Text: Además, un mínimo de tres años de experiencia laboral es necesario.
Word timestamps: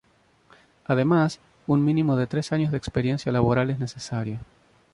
Además, 0.85 1.39
un 1.67 1.85
mínimo 1.85 2.15
de 2.15 2.25
tres 2.25 2.51
años 2.53 2.71
de 2.71 2.77
experiencia 2.79 3.31
laboral 3.31 3.69
es 3.69 3.77
necesario. 3.77 4.39